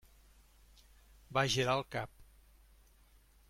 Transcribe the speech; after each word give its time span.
Va 1.39 1.45
girar 1.57 1.77
el 1.81 1.87
cap. 1.97 2.13